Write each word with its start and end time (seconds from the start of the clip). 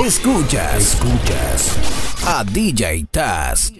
Escuchas, 0.00 0.94
escuchas. 0.94 1.78
A 2.26 2.42
DJ 2.44 3.06
Taz. 3.12 3.72